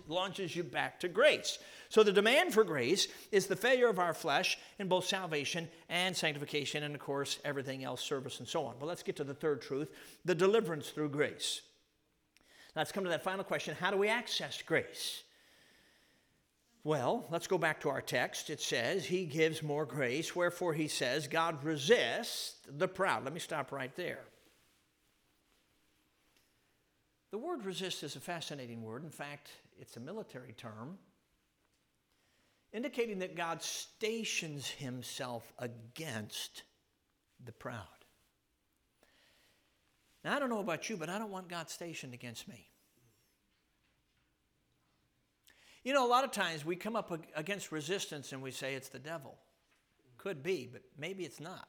[0.08, 1.60] launches you back to grace.
[1.88, 6.16] So, the demand for grace is the failure of our flesh in both salvation and
[6.16, 8.74] sanctification, and of course, everything else, service, and so on.
[8.80, 9.88] Well, let's get to the third truth
[10.24, 11.60] the deliverance through grace.
[12.74, 15.22] Let's come to that final question how do we access grace?
[16.84, 18.50] Well, let's go back to our text.
[18.50, 23.24] It says, He gives more grace, wherefore He says, God resists the proud.
[23.24, 24.24] Let me stop right there.
[27.30, 29.04] The word resist is a fascinating word.
[29.04, 30.98] In fact, it's a military term
[32.72, 36.62] indicating that God stations himself against
[37.44, 37.86] the proud.
[40.24, 42.68] Now, I don't know about you, but I don't want God stationed against me.
[45.84, 48.88] You know, a lot of times we come up against resistance and we say it's
[48.88, 49.38] the devil.
[50.16, 51.68] Could be, but maybe it's not.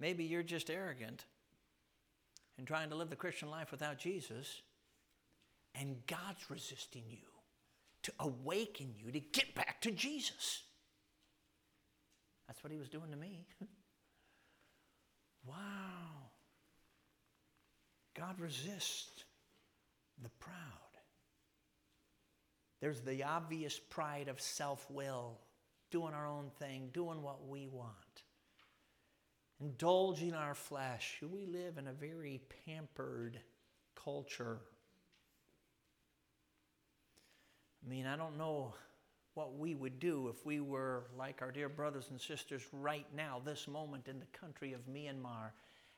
[0.00, 1.24] Maybe you're just arrogant
[2.58, 4.62] and trying to live the Christian life without Jesus,
[5.74, 7.26] and God's resisting you
[8.02, 10.62] to awaken you to get back to Jesus.
[12.46, 13.46] That's what he was doing to me.
[15.46, 15.56] wow.
[18.14, 19.24] God resists
[20.22, 20.85] the proud.
[22.80, 25.38] There's the obvious pride of self will,
[25.90, 28.22] doing our own thing, doing what we want,
[29.60, 31.18] indulging our flesh.
[31.22, 33.40] We live in a very pampered
[33.94, 34.58] culture.
[37.84, 38.74] I mean, I don't know
[39.34, 43.40] what we would do if we were like our dear brothers and sisters right now,
[43.44, 45.50] this moment in the country of Myanmar,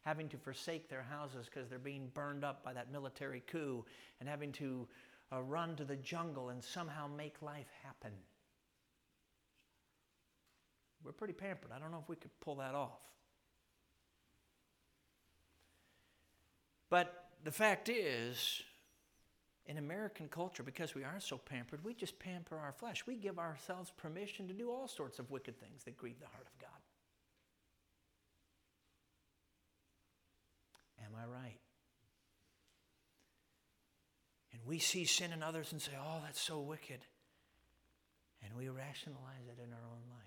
[0.05, 3.85] having to forsake their houses because they're being burned up by that military coup,
[4.21, 4.89] and having to
[5.33, 8.13] uh, run to the jungle and somehow make life happen.
[11.05, 11.71] We're pretty pampered.
[11.75, 13.01] I don't know if we could pull that off.
[16.91, 18.63] But the fact is,
[19.67, 23.07] in American culture, because we are so pampered, we just pamper our flesh.
[23.07, 26.47] We give ourselves permission to do all sorts of wicked things that grieve the heart
[26.47, 26.71] of God.
[31.05, 31.59] Am I right?
[34.53, 37.01] And we see sin in others and say, oh, that's so wicked.
[38.45, 40.25] And we rationalize it in our own life.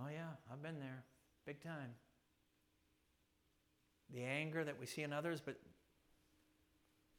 [0.00, 1.04] Oh, yeah, I've been there
[1.44, 1.94] big time
[4.12, 5.56] the anger that we see in others, but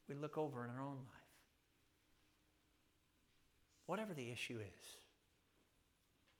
[0.08, 1.28] we look over in our own life.
[3.86, 4.96] Whatever the issue is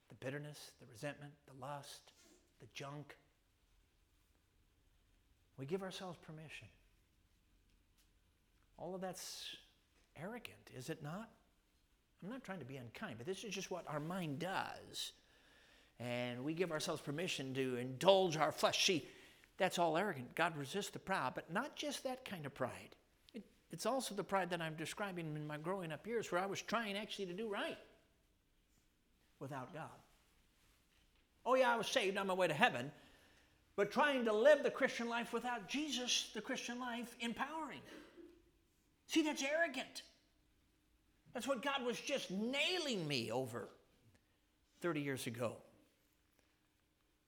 [0.08, 2.12] the bitterness, the resentment, the lust,
[2.60, 3.16] the junk
[5.58, 6.68] we give ourselves permission.
[8.76, 9.56] All of that's
[10.20, 11.30] arrogant, is it not?
[12.22, 15.12] I'm not trying to be unkind, but this is just what our mind does.
[16.00, 18.84] And we give ourselves permission to indulge our flesh.
[18.84, 19.06] See,
[19.58, 20.34] that's all arrogant.
[20.34, 22.96] God resists the proud, but not just that kind of pride.
[23.34, 26.46] It, it's also the pride that I'm describing in my growing up years where I
[26.46, 27.78] was trying actually to do right
[29.38, 29.84] without God.
[31.46, 32.90] Oh, yeah, I was saved on my way to heaven,
[33.76, 37.80] but trying to live the Christian life without Jesus, the Christian life, empowering.
[39.06, 40.02] See, that's arrogant.
[41.32, 43.68] That's what God was just nailing me over
[44.80, 45.56] 30 years ago.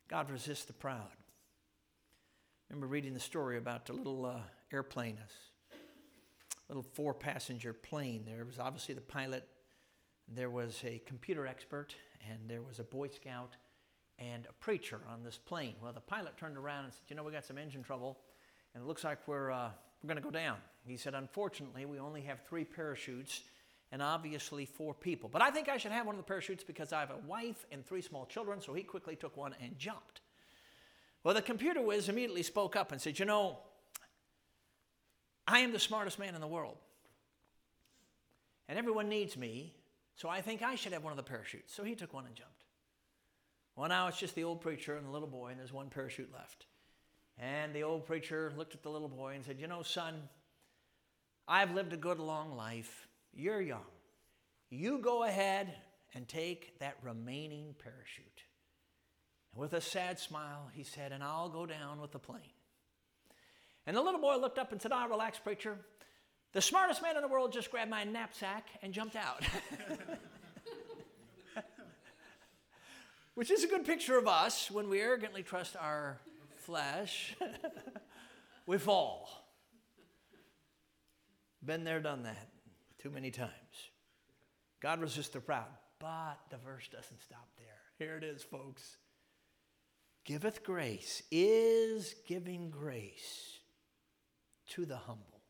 [0.09, 1.09] God resists the proud
[2.69, 4.41] remember reading the story about the little uh,
[4.73, 5.19] airplane,
[5.73, 8.25] a little four passenger plane.
[8.27, 9.47] There was obviously the pilot,
[10.29, 11.95] there was a computer expert,
[12.29, 13.57] and there was a Boy Scout
[14.19, 15.75] and a preacher on this plane.
[15.83, 18.19] Well, the pilot turned around and said, You know, we got some engine trouble,
[18.75, 19.71] and it looks like we're, uh,
[20.03, 20.57] we're going to go down.
[20.87, 23.43] He said, Unfortunately, we only have three parachutes
[23.93, 25.29] and obviously four people.
[25.33, 27.67] But I think I should have one of the parachutes because I have a wife
[27.71, 30.21] and three small children, so he quickly took one and jumped.
[31.23, 33.59] Well, the computer whiz immediately spoke up and said, You know,
[35.47, 36.77] I am the smartest man in the world.
[38.69, 39.75] And everyone needs me,
[40.17, 41.73] so I think I should have one of the parachutes.
[41.73, 42.66] So he took one and jumped.
[43.77, 46.33] Well, now it's just the old preacher and the little boy, and there's one parachute
[46.33, 46.66] left.
[47.39, 50.14] And the old preacher looked at the little boy and said, You know, son,
[51.47, 53.07] I've lived a good long life.
[53.35, 53.85] You're young.
[54.70, 55.74] You go ahead
[56.14, 58.43] and take that remaining parachute.
[59.53, 62.41] And With a sad smile, he said, And I'll go down with the plane.
[63.87, 65.77] And the little boy looked up and said, Ah, relax, preacher.
[66.55, 69.43] The smartest man in the world just grabbed my knapsack and jumped out.
[73.37, 76.18] Which is a good picture of us when we arrogantly trust our
[76.57, 77.37] flesh.
[78.66, 79.28] we fall.
[81.64, 82.49] Been there, done that
[82.99, 83.53] too many times.
[84.80, 85.68] God resists the proud.
[86.01, 87.66] But the verse doesn't stop there.
[87.99, 88.97] Here it is, folks
[90.26, 93.61] giveth grace, is giving grace
[94.66, 95.41] to the humble.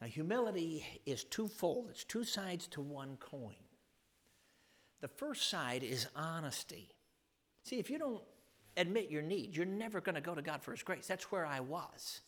[0.00, 3.56] Now, humility is twofold, it's two sides to one coin.
[5.00, 6.88] The first side is honesty.
[7.64, 8.22] See, if you don't
[8.76, 11.06] admit your need, you're never going to go to God for His grace.
[11.06, 12.20] That's where I was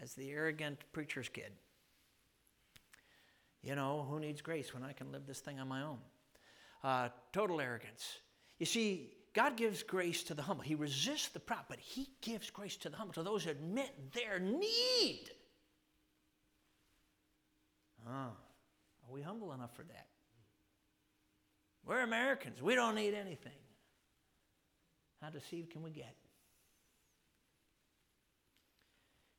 [0.00, 1.52] as the arrogant preacher's kid.
[3.62, 5.98] You know, who needs grace when I can live this thing on my own?
[6.82, 8.18] Uh, total arrogance.
[8.58, 10.64] You see, God gives grace to the humble.
[10.64, 14.12] He resists the proud, but He gives grace to the humble, to those who admit
[14.12, 15.30] their need.
[18.06, 18.30] Ah,
[19.06, 20.06] Are we humble enough for that?
[21.86, 22.62] We're Americans.
[22.62, 23.52] We don't need anything.
[25.20, 26.14] How deceived can we get?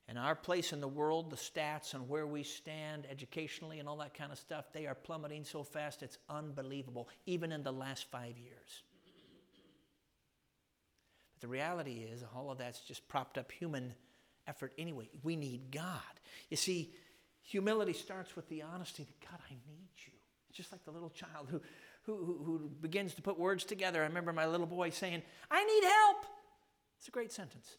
[0.07, 3.97] And our place in the world, the stats and where we stand educationally and all
[3.97, 8.05] that kind of stuff, they are plummeting so fast it's unbelievable, even in the last
[8.11, 8.83] five years.
[11.33, 13.93] But the reality is, all of that's just propped up human
[14.45, 15.09] effort anyway.
[15.23, 16.01] We need God.
[16.49, 16.93] You see,
[17.41, 20.13] humility starts with the honesty that God, I need you.
[20.49, 21.61] It's just like the little child who,
[22.05, 24.01] who, who, who begins to put words together.
[24.01, 26.25] I remember my little boy saying, I need help.
[26.99, 27.77] It's a great sentence.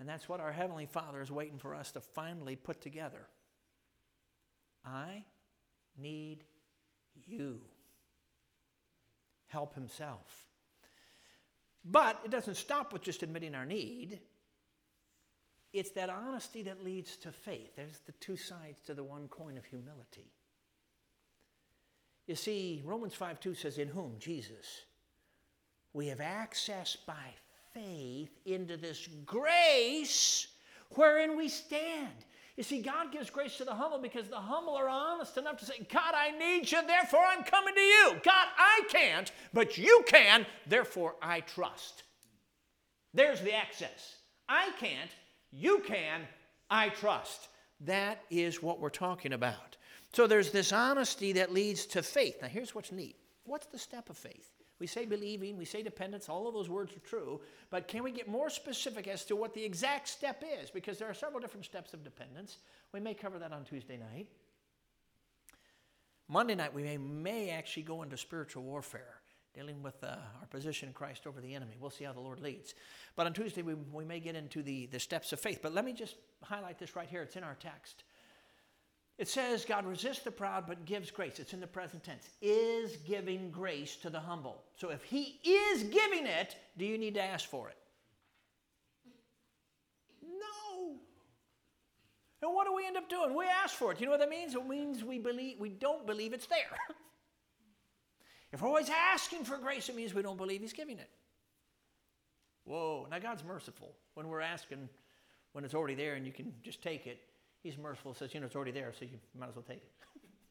[0.00, 3.26] And that's what our Heavenly Father is waiting for us to finally put together.
[4.84, 5.24] I
[6.00, 6.44] need
[7.26, 7.60] you.
[9.48, 10.46] Help Himself.
[11.84, 14.20] But it doesn't stop with just admitting our need.
[15.72, 17.76] It's that honesty that leads to faith.
[17.76, 20.32] There's the two sides to the one coin of humility.
[22.28, 24.14] You see, Romans 5 2 says, In whom?
[24.20, 24.82] Jesus.
[25.94, 27.34] We have access by
[27.72, 30.46] faith into this grace
[30.90, 32.12] wherein we stand.
[32.56, 35.64] You see, God gives grace to the humble because the humble are honest enough to
[35.64, 38.12] say, God, I need you, therefore I'm coming to you.
[38.22, 42.02] God, I can't, but you can, therefore I trust.
[43.14, 44.16] There's the access.
[44.48, 45.10] I can't,
[45.50, 46.22] you can,
[46.68, 47.48] I trust.
[47.80, 49.77] That is what we're talking about.
[50.12, 52.38] So there's this honesty that leads to faith.
[52.40, 54.50] Now, here's what's neat what's the step of faith?
[54.78, 57.40] We say believing, we say dependence, all of those words are true,
[57.70, 60.70] but can we get more specific as to what the exact step is?
[60.70, 62.58] Because there are several different steps of dependence.
[62.92, 64.28] We may cover that on Tuesday night.
[66.28, 69.14] Monday night, we may, may actually go into spiritual warfare,
[69.54, 71.76] dealing with uh, our position in Christ over the enemy.
[71.80, 72.74] We'll see how the Lord leads.
[73.16, 75.60] But on Tuesday, we, we may get into the, the steps of faith.
[75.62, 77.22] But let me just highlight this right here.
[77.22, 78.04] It's in our text.
[79.18, 81.40] It says, God resists the proud but gives grace.
[81.40, 82.28] It's in the present tense.
[82.40, 84.62] Is giving grace to the humble.
[84.76, 87.76] So if He is giving it, do you need to ask for it?
[90.22, 90.94] No.
[92.42, 93.34] And what do we end up doing?
[93.34, 94.00] We ask for it.
[94.00, 94.54] You know what that means?
[94.54, 96.78] It means we believe we don't believe it's there.
[98.52, 101.10] if we're always asking for grace, it means we don't believe He's giving it.
[102.62, 103.08] Whoa.
[103.10, 104.88] Now God's merciful when we're asking
[105.52, 107.18] when it's already there and you can just take it.
[107.62, 109.92] He's merciful, says, you know, it's already there, so you might as well take it.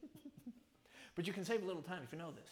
[1.16, 2.50] but you can save a little time if you know this.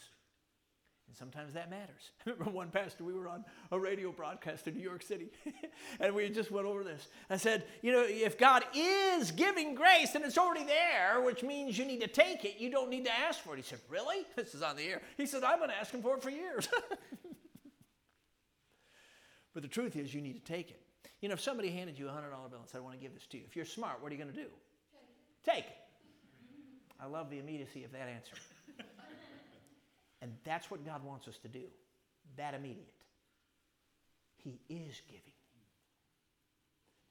[1.07, 2.11] And sometimes that matters.
[2.25, 5.29] I remember one pastor, we were on a radio broadcast in New York City,
[5.99, 7.07] and we just went over this.
[7.29, 11.77] I said, you know, if God is giving grace and it's already there, which means
[11.77, 13.57] you need to take it, you don't need to ask for it.
[13.57, 14.25] He said, really?
[14.35, 15.01] This is on the air.
[15.15, 16.67] He said, I've been asking for it for years.
[19.53, 20.81] but the truth is, you need to take it.
[21.21, 23.13] You know, if somebody handed you a $100 bill and said, I want to give
[23.13, 24.49] this to you, if you're smart, what are you going to do?
[25.43, 25.77] Take it.
[26.99, 28.35] I love the immediacy of that answer.
[30.21, 31.63] and that's what God wants us to do
[32.35, 32.93] that immediate.
[34.35, 35.33] He is giving.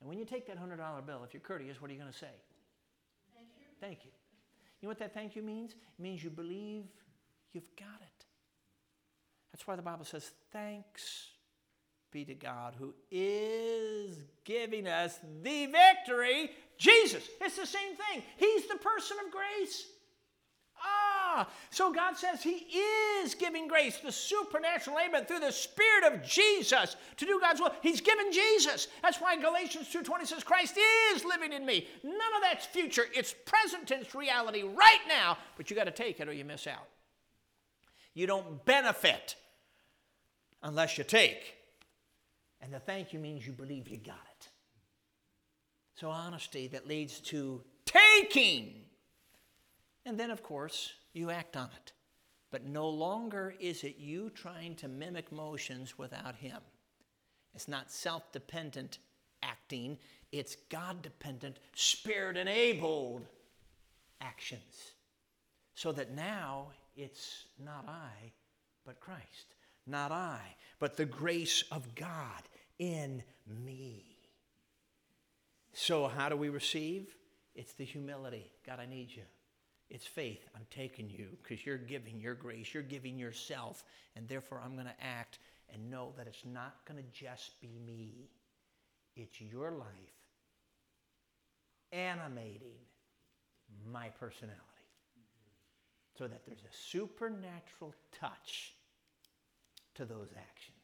[0.01, 2.19] And when you take that $100 bill, if you're courteous, what are you going to
[2.19, 2.27] say?
[3.35, 3.67] Thank you.
[3.81, 4.11] Thank you.
[4.81, 5.73] You know what that thank you means?
[5.73, 6.85] It means you believe
[7.53, 8.25] you've got it.
[9.53, 11.31] That's why the Bible says, thanks
[12.17, 16.51] be to God who is giving us the victory.
[16.79, 17.29] Jesus.
[17.43, 18.23] It's the same thing.
[18.39, 19.85] He's the person of grace.
[20.83, 22.67] Ah, so God says He
[23.21, 27.73] is giving grace, the supernatural amen, through the Spirit of Jesus to do God's will.
[27.83, 28.89] He's given Jesus.
[29.03, 30.79] That's why Galatians 2.20 says, Christ
[31.13, 31.87] is living in me.
[32.03, 33.05] None of that's future.
[33.15, 36.67] It's present tense reality right now, but you got to take it or you miss
[36.67, 36.89] out.
[38.15, 39.37] You don't benefit
[40.63, 41.56] unless you take.
[42.67, 44.49] And the thank you means you believe you got it.
[45.95, 48.75] So, honesty that leads to taking.
[50.05, 51.93] And then, of course, you act on it.
[52.51, 56.59] But no longer is it you trying to mimic motions without Him.
[57.55, 58.99] It's not self dependent
[59.45, 59.97] acting,
[60.33, 63.27] it's God dependent, spirit enabled
[64.21, 64.95] actions.
[65.77, 68.33] So that now it's not I,
[68.85, 69.55] but Christ.
[69.87, 70.41] Not I,
[70.81, 72.43] but the grace of God
[72.79, 74.05] in me.
[75.73, 77.15] So, how do we receive?
[77.55, 78.51] It's the humility.
[78.67, 79.23] God, I need you.
[79.89, 80.49] It's faith.
[80.55, 82.75] I'm taking you because you're giving your grace.
[82.75, 83.85] You're giving yourself.
[84.17, 85.39] And therefore, I'm going to act
[85.73, 88.31] and know that it's not going to just be me,
[89.17, 89.87] it's your life
[91.93, 92.77] animating
[93.91, 94.63] my personality.
[96.19, 98.75] So that there's a supernatural touch
[99.97, 100.76] to those actions.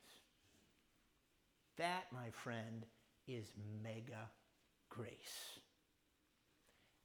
[1.77, 2.85] That, my friend,
[3.27, 3.53] is
[3.83, 4.29] mega
[4.89, 5.59] grace.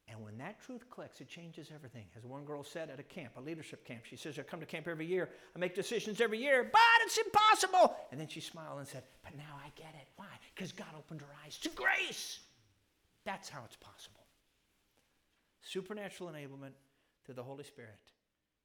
[0.09, 2.05] And when that truth clicks, it changes everything.
[2.15, 4.65] As one girl said at a camp, a leadership camp, she says, I come to
[4.65, 5.29] camp every year.
[5.53, 7.95] I make decisions every year, but it's impossible.
[8.11, 10.07] And then she smiled and said, But now I get it.
[10.15, 10.27] Why?
[10.55, 12.39] Because God opened her eyes to grace.
[13.25, 14.23] That's how it's possible.
[15.61, 16.71] Supernatural enablement
[17.25, 17.99] through the Holy Spirit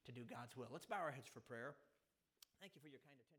[0.05, 0.67] to do God's will.
[0.71, 1.73] Let's bow our heads for prayer.
[2.61, 3.32] Thank you for your kind attention.